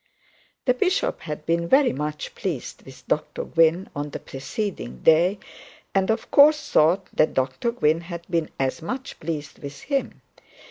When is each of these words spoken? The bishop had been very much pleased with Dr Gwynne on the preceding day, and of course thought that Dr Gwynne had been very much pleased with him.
The 0.65 0.73
bishop 0.73 1.19
had 1.19 1.45
been 1.45 1.67
very 1.67 1.93
much 1.93 2.33
pleased 2.33 2.81
with 2.85 3.07
Dr 3.07 3.43
Gwynne 3.45 3.87
on 3.95 4.09
the 4.09 4.17
preceding 4.19 5.03
day, 5.03 5.37
and 5.93 6.09
of 6.09 6.31
course 6.31 6.71
thought 6.71 7.05
that 7.13 7.35
Dr 7.35 7.71
Gwynne 7.71 8.01
had 8.01 8.25
been 8.27 8.49
very 8.57 8.71
much 8.81 9.19
pleased 9.19 9.59
with 9.59 9.81
him. 9.81 10.21